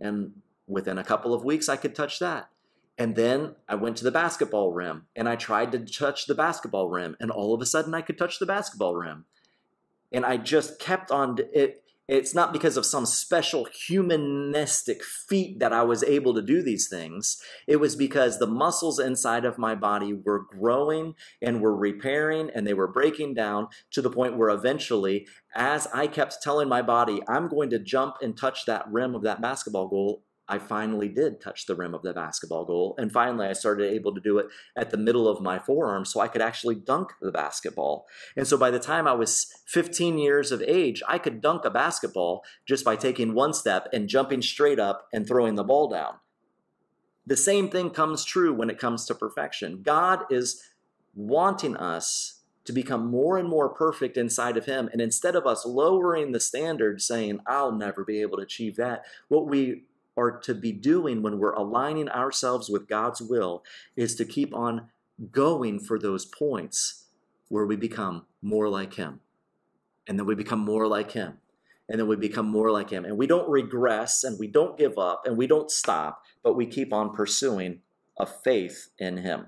[0.00, 0.32] And
[0.66, 2.48] within a couple of weeks, I could touch that.
[3.02, 6.88] And then I went to the basketball rim and I tried to touch the basketball
[6.88, 7.16] rim.
[7.18, 9.24] And all of a sudden, I could touch the basketball rim.
[10.12, 11.82] And I just kept on it.
[12.06, 16.86] It's not because of some special humanistic feat that I was able to do these
[16.88, 17.42] things.
[17.66, 22.64] It was because the muscles inside of my body were growing and were repairing and
[22.64, 27.20] they were breaking down to the point where eventually, as I kept telling my body,
[27.28, 31.40] I'm going to jump and touch that rim of that basketball goal, I finally did
[31.40, 32.94] touch the rim of the basketball goal.
[32.98, 36.20] And finally, I started able to do it at the middle of my forearm so
[36.20, 38.06] I could actually dunk the basketball.
[38.36, 41.70] And so by the time I was 15 years of age, I could dunk a
[41.70, 46.14] basketball just by taking one step and jumping straight up and throwing the ball down.
[47.24, 49.80] The same thing comes true when it comes to perfection.
[49.84, 50.60] God is
[51.14, 54.88] wanting us to become more and more perfect inside of Him.
[54.92, 59.02] And instead of us lowering the standard, saying, I'll never be able to achieve that,
[59.28, 59.84] what we
[60.16, 63.64] are to be doing when we're aligning ourselves with God's will
[63.96, 64.88] is to keep on
[65.30, 67.06] going for those points
[67.48, 69.20] where we become more like Him.
[70.06, 71.38] And then we become more like Him.
[71.88, 73.04] And then we become more like Him.
[73.04, 76.66] And we don't regress and we don't give up and we don't stop, but we
[76.66, 77.80] keep on pursuing
[78.18, 79.46] a faith in Him.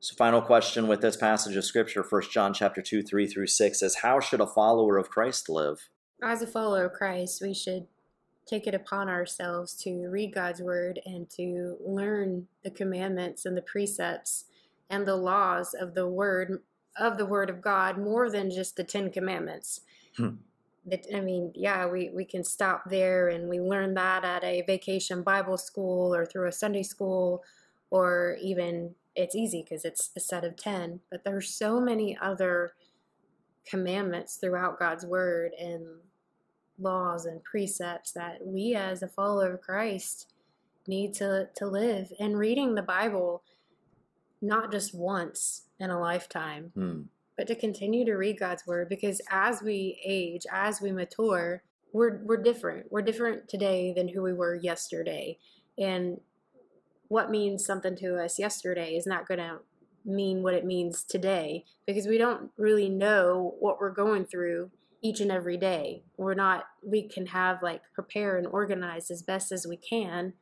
[0.00, 3.82] So final question with this passage of scripture, 1 John chapter 2, 3 through 6
[3.82, 5.88] is How should a follower of Christ live?
[6.22, 7.86] As a follower of Christ, we should
[8.46, 13.62] take it upon ourselves to read God's word and to learn the commandments and the
[13.62, 14.44] precepts
[14.90, 16.62] and the laws of the word
[16.96, 19.80] of the word of God more than just the 10 commandments.
[20.16, 20.30] Hmm.
[21.14, 25.22] I mean, yeah, we, we can stop there and we learn that at a vacation
[25.22, 27.42] Bible school or through a Sunday school
[27.90, 32.74] or even it's easy because it's a set of 10, but there's so many other
[33.66, 35.86] commandments throughout God's word and
[36.78, 40.28] laws and precepts that we as a follower of Christ
[40.86, 42.12] need to, to live.
[42.18, 43.42] And reading the Bible
[44.42, 47.04] not just once in a lifetime, mm.
[47.36, 52.20] but to continue to read God's word because as we age, as we mature, we're,
[52.24, 52.86] we're different.
[52.90, 55.38] We're different today than who we were yesterday.
[55.78, 56.20] And
[57.08, 59.58] what means something to us yesterday is not going to
[60.04, 64.70] mean what it means today because we don't really know what we're going through
[65.04, 66.02] each and every day.
[66.16, 70.32] We're not, we can have like prepare and organize as best as we can,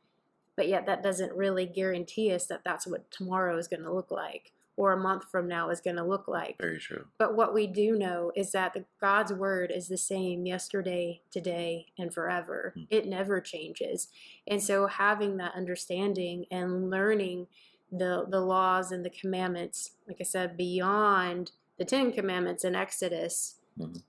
[0.55, 4.09] but yet that doesn't really guarantee us that that's what tomorrow is going to look
[4.09, 6.55] like or a month from now is going to look like.
[6.59, 7.05] Very true.
[7.19, 11.87] But what we do know is that the, God's word is the same yesterday, today,
[11.99, 12.73] and forever.
[12.75, 12.87] Mm.
[12.89, 14.07] It never changes.
[14.47, 17.45] And so having that understanding and learning
[17.91, 23.57] the the laws and the commandments, like I said, beyond the Ten Commandments in Exodus.
[23.79, 24.01] mm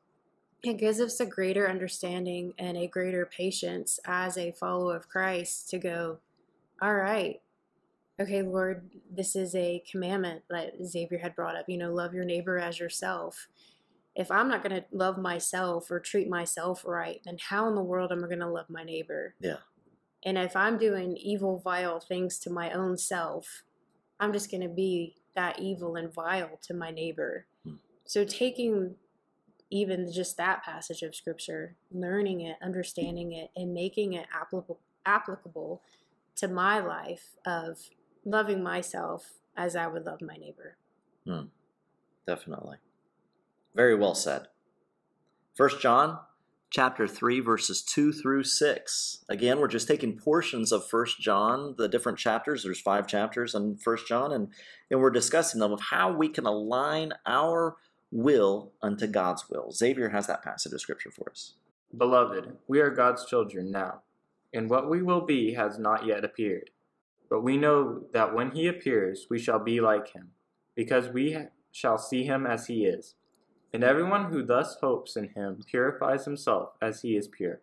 [0.67, 5.69] it gives us a greater understanding and a greater patience as a follower of Christ
[5.71, 6.19] to go,
[6.81, 7.41] all right,
[8.21, 12.25] okay, Lord, this is a commandment that Xavier had brought up, you know, love your
[12.25, 13.49] neighbor as yourself.
[14.15, 17.83] If I'm not going to love myself or treat myself right, then how in the
[17.83, 19.35] world am I going to love my neighbor?
[19.41, 19.57] Yeah.
[20.25, 23.65] And if I'm doing evil, vile things to my own self,
[24.21, 27.47] I'm just going to be that evil and vile to my neighbor.
[27.65, 27.75] Hmm.
[28.07, 28.95] So taking
[29.75, 35.83] even just that passage of scripture, learning it, understanding it, and making it applicable applicable
[36.37, 37.91] to my life of
[38.25, 40.77] loving myself as I would love my neighbor.
[41.27, 41.47] Hmm.
[42.27, 42.77] definitely.
[43.75, 44.47] Very well said.
[45.55, 46.21] First John
[46.71, 51.87] chapter 3 verses 2 through 6 again we're just taking portions of first john the
[51.89, 54.49] different chapters there's five chapters in first john and,
[54.91, 57.77] and we're discussing them of how we can align our
[58.15, 59.73] will unto God's will.
[59.73, 61.55] Xavier has that passage of scripture for us.
[61.95, 64.03] Beloved, we are God's children now,
[64.53, 66.71] and what we will be has not yet appeared.
[67.29, 70.31] But we know that when he appears, we shall be like him,
[70.77, 71.37] because we
[71.73, 73.17] shall see him as he is.
[73.73, 77.63] And everyone who thus hopes in him purifies himself as he is pure.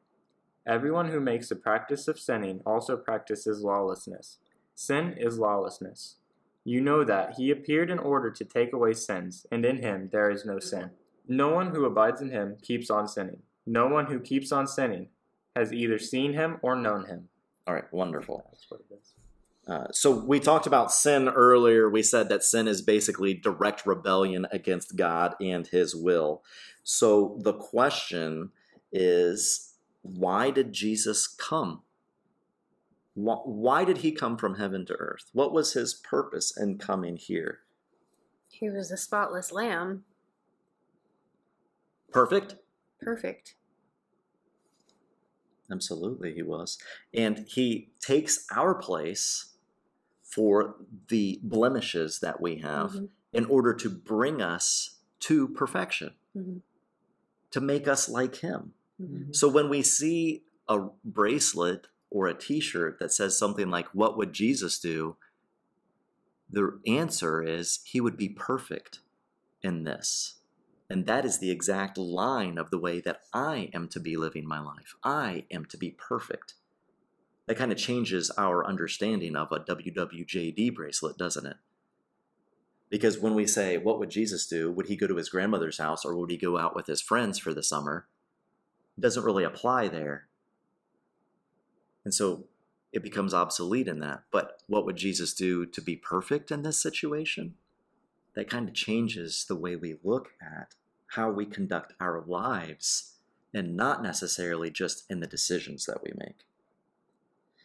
[0.68, 4.38] Everyone who makes a practice of sinning also practices lawlessness.
[4.76, 6.18] Sin is lawlessness.
[6.64, 10.30] You know that he appeared in order to take away sins, and in him there
[10.30, 10.92] is no sin.
[11.28, 13.42] No one who abides in him keeps on sinning.
[13.66, 15.08] No one who keeps on sinning
[15.56, 17.30] has either seen him or known him.
[17.66, 18.44] All right, wonderful.
[18.52, 19.14] That's what it is.
[19.68, 21.90] Uh, so we talked about sin earlier.
[21.90, 26.44] We said that sin is basically direct rebellion against God and his will.
[26.84, 28.52] So the question
[28.92, 31.82] is why did Jesus come?
[33.14, 35.30] Why did he come from heaven to earth?
[35.34, 37.60] What was his purpose in coming here?
[38.50, 40.04] He was a spotless lamb.
[42.12, 42.56] Perfect?
[43.02, 43.56] Perfect.
[45.72, 46.78] Absolutely, he was.
[47.14, 49.56] And he takes our place
[50.24, 50.76] for
[51.10, 53.06] the blemishes that we have mm-hmm.
[53.34, 56.58] in order to bring us to perfection, mm-hmm.
[57.52, 58.74] to make us like him.
[59.02, 59.34] Mm-hmm.
[59.34, 64.18] So when we see a bracelet or a t shirt that says something like, What
[64.18, 65.16] would Jesus do?
[66.52, 69.00] The answer is, He would be perfect
[69.64, 70.36] in this.
[70.90, 74.46] And that is the exact line of the way that I am to be living
[74.46, 74.94] my life.
[75.06, 76.56] I am to be perfect.
[77.48, 81.56] That kind of changes our understanding of a WWJD bracelet, doesn't it?
[82.90, 84.70] Because when we say, What would Jesus do?
[84.72, 87.40] Would he go to his grandmother's house or would he go out with his friends
[87.40, 88.06] for the summer?
[88.98, 90.28] It doesn't really apply there
[92.04, 92.46] and so
[92.92, 94.24] it becomes obsolete in that.
[94.32, 97.56] But what would Jesus do to be perfect in this situation?
[98.36, 100.76] That kind of changes the way we look at
[101.16, 103.16] how we conduct our lives
[103.54, 106.46] and not necessarily just in the decisions that we make.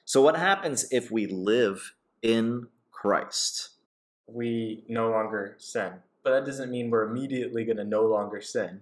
[0.04, 3.70] So, what happens if we live in Christ?
[4.26, 5.92] We no longer sin.
[6.24, 8.80] But that doesn't mean we're immediately going to no longer sin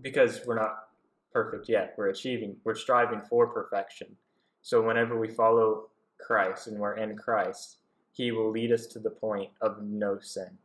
[0.00, 0.88] because we're not
[1.34, 1.92] perfect yet.
[1.98, 4.16] We're achieving, we're striving for perfection.
[4.62, 7.78] So whenever we follow Christ and we're in Christ,
[8.12, 10.58] He will lead us to the point of no sin.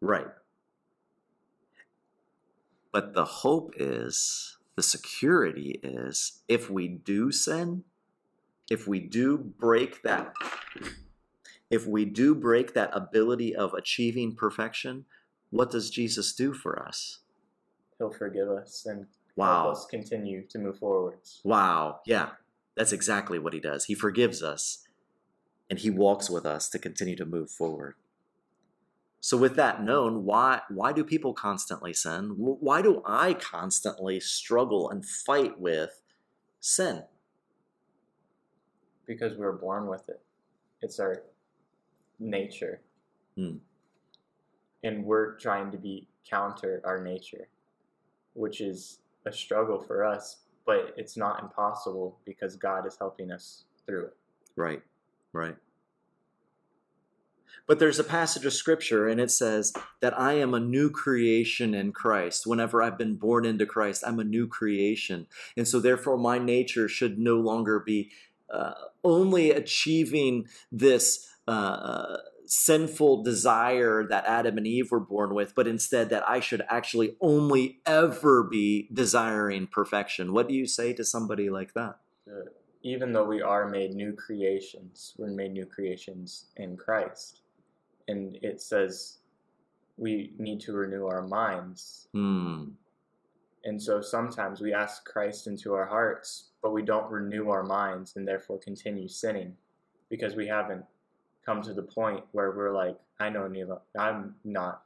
[0.00, 0.26] Right.
[2.92, 7.84] But the hope is, the security is, if we do sin,
[8.70, 10.32] if we do break that,
[11.70, 15.04] if we do break that ability of achieving perfection,
[15.50, 17.20] what does Jesus do for us?
[17.98, 19.06] He'll forgive us and
[19.36, 19.62] wow.
[19.62, 21.40] help us continue to move forwards.
[21.44, 22.00] Wow.
[22.06, 22.30] Yeah.
[22.76, 23.84] That's exactly what he does.
[23.86, 24.86] He forgives us
[25.68, 27.94] and he walks with us to continue to move forward.
[29.20, 32.34] So with that known, why why do people constantly sin?
[32.38, 36.00] Why do I constantly struggle and fight with
[36.58, 37.04] sin?
[39.06, 40.20] Because we were born with it.
[40.80, 41.22] It's our
[42.18, 42.80] nature.
[43.36, 43.56] Hmm.
[44.82, 47.48] And we're trying to be counter our nature,
[48.32, 53.64] which is a struggle for us but it's not impossible because God is helping us
[53.86, 54.16] through it.
[54.56, 54.82] Right,
[55.32, 55.56] right.
[57.66, 61.72] But there's a passage of scripture and it says that I am a new creation
[61.74, 62.46] in Christ.
[62.46, 65.26] Whenever I've been born into Christ, I'm a new creation.
[65.56, 68.10] And so, therefore, my nature should no longer be
[68.52, 71.28] uh, only achieving this.
[71.48, 72.16] Uh, uh
[72.50, 77.16] sinful desire that Adam and Eve were born with, but instead that I should actually
[77.20, 80.32] only ever be desiring perfection.
[80.32, 82.00] What do you say to somebody like that?
[82.28, 82.50] Uh,
[82.82, 87.42] even though we are made new creations, we're made new creations in Christ.
[88.08, 89.18] And it says
[89.96, 92.08] we need to renew our minds.
[92.12, 92.70] Hmm.
[93.64, 98.16] And so sometimes we ask Christ into our hearts, but we don't renew our minds
[98.16, 99.52] and therefore continue sinning
[100.08, 100.84] because we haven't
[101.44, 104.82] come to the point where we're like, I know Neela, I'm not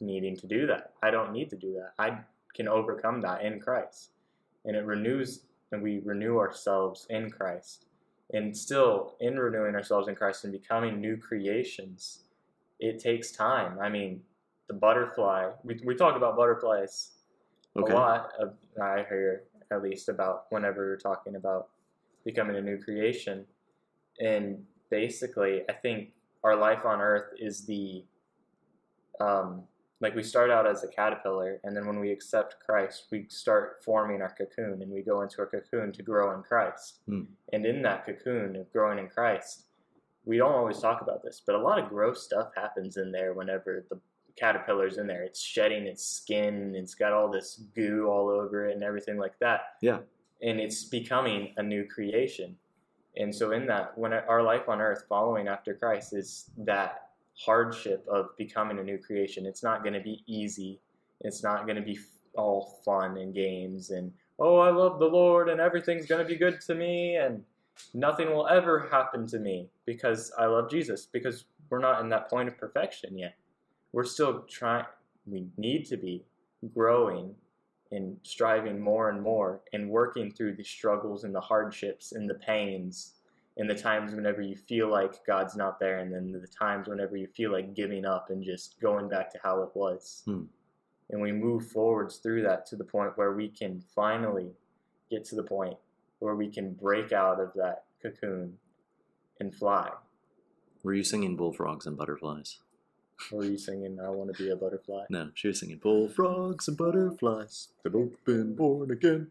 [0.00, 0.92] needing to do that.
[1.02, 1.92] I don't need to do that.
[1.98, 2.18] I
[2.54, 4.10] can overcome that in Christ.
[4.64, 5.40] And it renews,
[5.72, 7.86] and we renew ourselves in Christ.
[8.32, 12.24] And still, in renewing ourselves in Christ and becoming new creations,
[12.80, 13.78] it takes time.
[13.80, 14.20] I mean,
[14.68, 17.12] the butterfly, we, we talk about butterflies
[17.78, 17.92] okay.
[17.92, 21.68] a lot, of, uh, I hear at least about whenever we're talking about
[22.24, 23.44] becoming a new creation.
[24.20, 26.10] And basically, I think
[26.44, 28.04] our life on Earth is the
[29.20, 29.62] um,
[30.00, 33.82] like we start out as a caterpillar, and then when we accept Christ, we start
[33.84, 36.98] forming our cocoon, and we go into our cocoon to grow in Christ.
[37.08, 37.26] Mm.
[37.54, 39.62] And in that cocoon of growing in Christ,
[40.26, 43.32] we don't always talk about this, but a lot of gross stuff happens in there
[43.32, 43.98] whenever the
[44.36, 45.22] caterpillar's in there.
[45.22, 49.38] It's shedding its skin, it's got all this goo all over it, and everything like
[49.40, 49.60] that.
[49.80, 50.00] Yeah.
[50.42, 52.54] And it's becoming a new creation.
[53.16, 58.06] And so, in that, when our life on earth following after Christ is that hardship
[58.08, 60.80] of becoming a new creation, it's not going to be easy.
[61.22, 61.98] It's not going to be
[62.36, 66.38] all fun and games and, oh, I love the Lord and everything's going to be
[66.38, 67.42] good to me and
[67.94, 72.28] nothing will ever happen to me because I love Jesus, because we're not in that
[72.28, 73.34] point of perfection yet.
[73.92, 74.84] We're still trying,
[75.26, 76.24] we need to be
[76.74, 77.34] growing
[77.96, 82.34] and striving more and more and working through the struggles and the hardships and the
[82.34, 83.14] pains
[83.56, 87.16] and the times whenever you feel like God's not there and then the times whenever
[87.16, 90.22] you feel like giving up and just going back to how it was.
[90.26, 90.42] Hmm.
[91.08, 94.50] And we move forwards through that to the point where we can finally
[95.10, 95.76] get to the point
[96.18, 98.58] where we can break out of that cocoon
[99.40, 99.88] and fly.
[100.82, 102.58] Were you singing bullfrogs and butterflies?
[103.32, 105.06] Or were you singing I Want to Be a Butterfly?
[105.10, 107.68] No, she was singing Bullfrogs and Butterflies.
[107.82, 109.30] They've both been born again.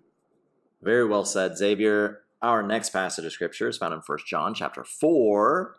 [0.81, 2.21] Very well said, Xavier.
[2.41, 5.75] Our next passage of scripture is found in 1 John chapter 4,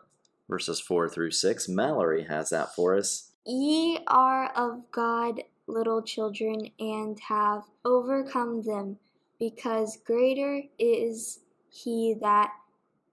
[0.49, 1.69] verses 4 through 6.
[1.69, 3.31] Mallory has that for us.
[3.45, 8.97] Ye are of God, little children, and have overcome them,
[9.39, 11.39] because greater is
[11.69, 12.51] he that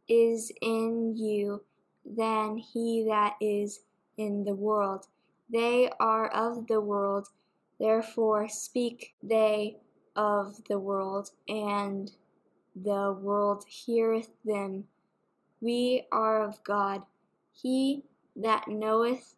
[0.09, 1.63] is in you
[2.05, 3.81] than he that is
[4.17, 5.07] in the world.
[5.51, 7.29] They are of the world,
[7.79, 9.79] therefore speak they
[10.17, 12.11] of the world, and
[12.75, 14.85] the world heareth them.
[15.61, 17.03] We are of God.
[17.53, 18.05] He
[18.37, 19.35] that knoweth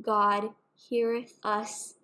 [0.00, 1.94] God heareth us.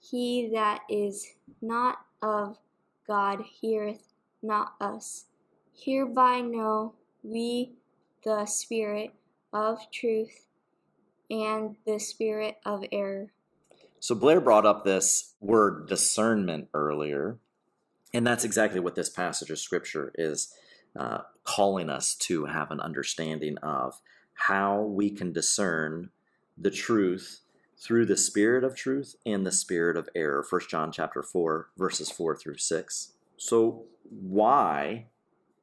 [0.00, 1.26] He that is
[1.60, 2.58] not of
[3.06, 4.08] God heareth
[4.44, 5.26] not us.
[5.72, 7.72] Hereby know we
[8.24, 9.14] the Spirit
[9.52, 10.46] of truth
[11.32, 13.32] and the spirit of error.
[13.98, 17.38] So Blair brought up this word discernment earlier,
[18.12, 20.52] and that's exactly what this passage of scripture is
[20.96, 24.00] uh, calling us to have an understanding of
[24.34, 26.10] how we can discern
[26.58, 27.40] the truth
[27.78, 30.44] through the spirit of truth and the spirit of error.
[30.48, 33.12] 1 John chapter 4 verses 4 through 6.
[33.38, 35.06] So why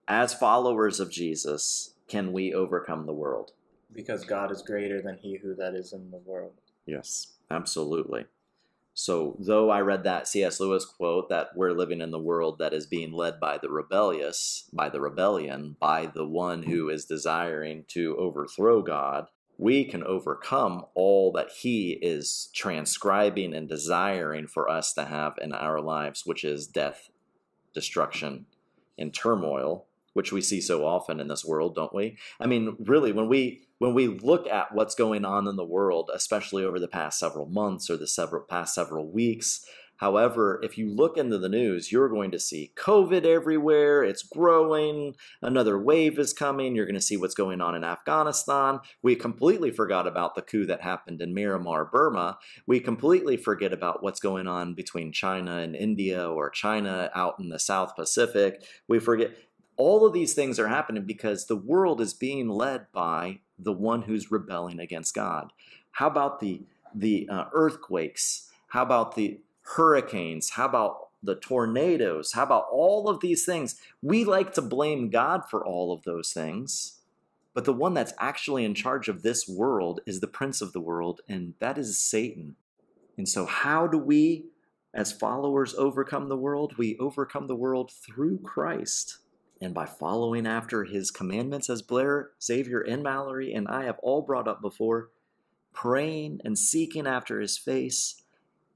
[0.07, 3.51] as followers of Jesus can we overcome the world?
[3.93, 6.53] because God is greater than he who that is in the world.
[6.85, 8.25] Yes, absolutely.
[8.93, 10.59] So, though I read that C.S.
[10.59, 14.65] Lewis quote that we're living in the world that is being led by the rebellious,
[14.73, 19.27] by the rebellion, by the one who is desiring to overthrow God,
[19.57, 25.53] we can overcome all that he is transcribing and desiring for us to have in
[25.53, 27.09] our lives, which is death,
[27.73, 28.47] destruction,
[28.97, 32.17] and turmoil, which we see so often in this world, don't we?
[32.39, 36.09] I mean, really, when we when we look at what's going on in the world,
[36.13, 39.65] especially over the past several months or the several past several weeks,
[39.97, 44.01] However, if you look into the news, you're going to see COVID everywhere.
[44.01, 45.13] It's growing.
[45.41, 46.73] Another wave is coming.
[46.73, 48.79] You're going to see what's going on in Afghanistan.
[49.03, 52.37] We completely forgot about the coup that happened in Myanmar, Burma.
[52.65, 57.49] We completely forget about what's going on between China and India or China out in
[57.49, 58.63] the South Pacific.
[58.87, 59.31] We forget
[59.79, 64.03] all of these things are happening because the world is being led by the one
[64.03, 65.51] who's rebelling against God.
[65.93, 66.61] How about the
[66.93, 68.49] the uh, earthquakes?
[68.67, 70.51] How about the hurricanes?
[70.51, 72.33] How about the tornadoes?
[72.33, 73.79] How about all of these things?
[74.01, 76.99] We like to blame God for all of those things,
[77.53, 80.79] but the one that's actually in charge of this world is the prince of the
[80.81, 82.57] world, and that is Satan.
[83.17, 84.47] And so, how do we,
[84.93, 86.75] as followers, overcome the world?
[86.77, 89.19] We overcome the world through Christ
[89.61, 94.21] and by following after his commandments, as Blair, Xavier, and Mallory and I have all
[94.21, 95.09] brought up before,
[95.73, 98.21] praying and seeking after his face,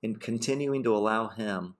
[0.02, 1.76] and continuing to allow him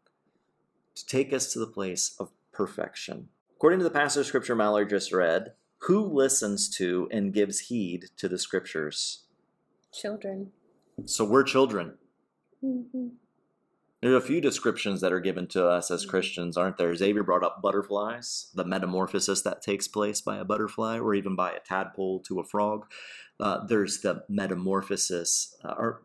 [0.96, 3.28] to take us to the place of perfection.
[3.56, 8.06] According to the passage of scripture Mallory just read, who listens to and gives heed
[8.18, 9.26] to the scriptures?
[9.92, 10.52] Children.
[11.06, 11.96] So we're children.
[12.64, 13.08] Mm-hmm.
[14.04, 16.10] There are a few descriptions that are given to us as mm-hmm.
[16.10, 16.94] Christians, aren't there?
[16.94, 21.54] Xavier brought up butterflies, the metamorphosis that takes place by a butterfly or even by
[21.54, 22.86] a tadpole to a frog.
[23.40, 26.02] Uh, there's the metamorphosis uh, or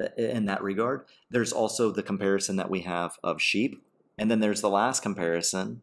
[0.00, 1.06] uh, in that regard.
[1.28, 3.82] There's also the comparison that we have of sheep.
[4.16, 5.82] And then there's the last comparison,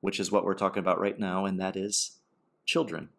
[0.00, 2.18] which is what we're talking about right now, and that is
[2.66, 3.10] children.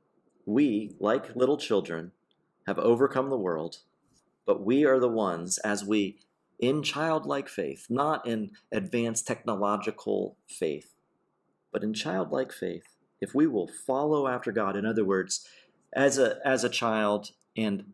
[0.46, 2.12] We, like little children,
[2.68, 3.78] have overcome the world,
[4.46, 6.18] but we are the ones, as we
[6.60, 10.94] in childlike faith, not in advanced technological faith,
[11.72, 15.46] but in childlike faith, if we will follow after God, in other words,
[15.94, 17.94] as a, as a child, and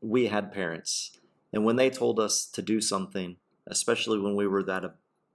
[0.00, 1.18] we had parents,
[1.52, 3.36] and when they told us to do something,
[3.66, 4.84] especially when we were that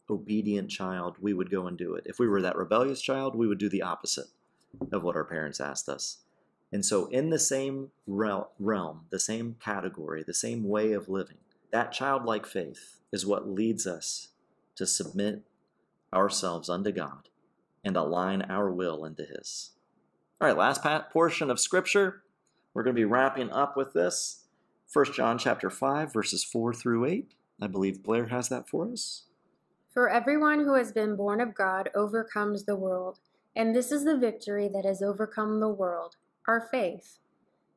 [0.10, 2.04] obedient child, we would go and do it.
[2.06, 4.28] If we were that rebellious child, we would do the opposite
[4.92, 6.20] of what our parents asked us.
[6.74, 11.38] And so, in the same realm, the same category, the same way of living,
[11.72, 14.28] that childlike faith is what leads us
[14.76, 15.44] to submit
[16.14, 17.30] ourselves unto God
[17.86, 19.72] and align our will into His.
[20.42, 22.24] All right, last portion of Scripture.
[22.74, 24.44] We're going to be wrapping up with this.
[24.94, 27.32] 1 John chapter 5 verses 4 through 8.
[27.62, 29.24] I believe Blair has that for us.
[29.94, 33.20] For everyone who has been born of God overcomes the world,
[33.56, 36.16] and this is the victory that has overcome the world,
[36.50, 37.20] our faith.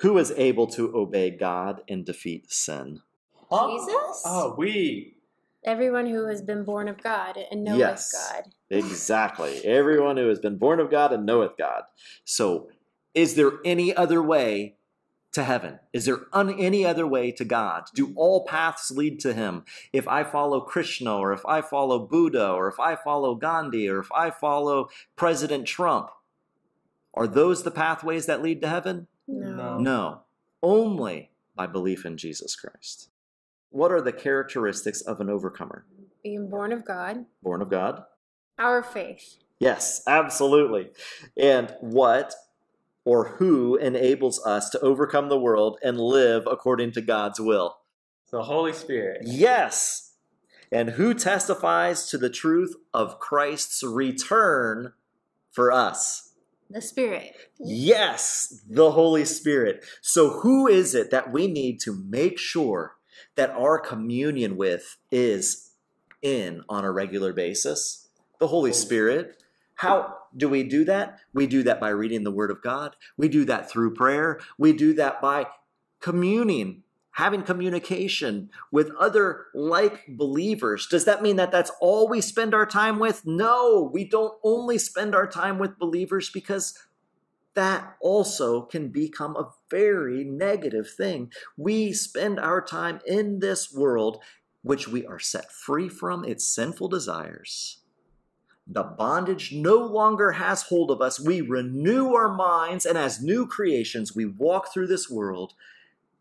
[0.00, 3.00] Who is able to obey God and defeat sin?
[3.50, 4.22] Jesus?
[4.24, 5.14] Oh, we.
[5.64, 8.42] Everyone who has been born of God and knoweth yes, God.
[8.70, 9.64] Exactly.
[9.64, 11.84] Everyone who has been born of God and knoweth God.
[12.24, 12.68] So,
[13.14, 14.76] is there any other way
[15.32, 15.78] to heaven?
[15.94, 17.84] Is there un- any other way to God?
[17.94, 19.64] Do all paths lead to Him?
[19.94, 24.00] If I follow Krishna, or if I follow Buddha, or if I follow Gandhi, or
[24.00, 26.10] if I follow President Trump,
[27.14, 29.06] are those the pathways that lead to heaven?
[29.28, 29.78] No.
[29.78, 30.20] No.
[30.62, 33.08] Only by belief in Jesus Christ.
[33.70, 35.84] What are the characteristics of an overcomer?
[36.22, 37.26] Being born of God.
[37.42, 38.04] Born of God.
[38.58, 39.36] Our faith.
[39.58, 40.90] Yes, absolutely.
[41.36, 42.34] And what
[43.04, 47.78] or who enables us to overcome the world and live according to God's will?
[48.30, 49.22] The Holy Spirit.
[49.24, 50.12] Yes.
[50.72, 54.92] And who testifies to the truth of Christ's return
[55.50, 56.25] for us?
[56.68, 57.32] The Spirit.
[57.60, 59.84] Yes, the Holy Spirit.
[60.00, 62.96] So, who is it that we need to make sure
[63.36, 65.70] that our communion with is
[66.22, 68.08] in on a regular basis?
[68.40, 69.40] The Holy Spirit.
[69.76, 71.20] How do we do that?
[71.32, 72.96] We do that by reading the Word of God.
[73.16, 74.40] We do that through prayer.
[74.58, 75.46] We do that by
[76.00, 76.82] communing
[77.16, 80.86] having communication with other like believers.
[80.86, 83.22] Does that mean that that's all we spend our time with?
[83.24, 86.78] No, we don't only spend our time with believers because
[87.54, 91.32] that also can become a very negative thing.
[91.56, 94.20] We spend our time in this world,
[94.60, 97.78] which we are set free from its sinful desires.
[98.66, 101.18] The bondage no longer has hold of us.
[101.18, 105.54] We renew our minds, and as new creations, we walk through this world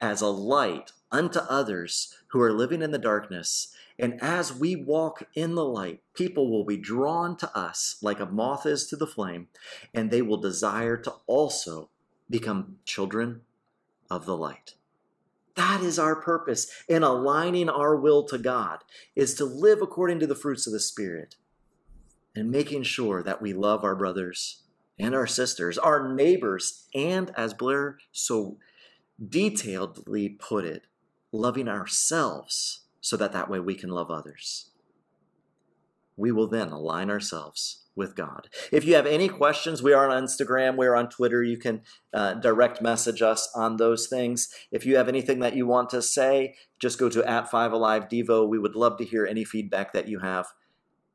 [0.02, 3.74] as a light unto others who are living in the darkness.
[3.98, 8.26] And as we walk in the light, people will be drawn to us like a
[8.26, 9.48] moth is to the flame,
[9.94, 11.90] and they will desire to also
[12.30, 13.42] become children
[14.10, 14.74] of the light.
[15.56, 18.80] That is our purpose in aligning our will to God,
[19.16, 21.36] is to live according to the fruits of the Spirit
[22.36, 24.64] and making sure that we love our brothers
[25.00, 28.58] and our sisters, our neighbors, and as Blair so
[29.22, 30.86] detailedly put it
[31.32, 34.72] loving ourselves so that that way we can love others.
[36.18, 38.50] We will then align ourselves with God.
[38.72, 41.44] If you have any questions, we are on Instagram, we are on Twitter.
[41.44, 41.82] You can
[42.14, 44.54] uh, direct message us on those things.
[44.72, 48.08] If you have anything that you want to say, just go to at Five Alive
[48.10, 48.48] Devo.
[48.48, 50.48] We would love to hear any feedback that you have.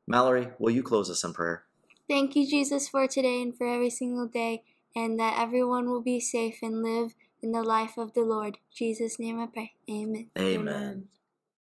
[0.07, 1.63] Mallory, will you close us in prayer?
[2.09, 4.63] Thank you, Jesus, for today and for every single day,
[4.95, 7.13] and that everyone will be safe and live
[7.43, 9.73] in the life of the Lord Jesus' name I pray.
[9.89, 10.29] Amen.
[10.37, 11.07] Amen.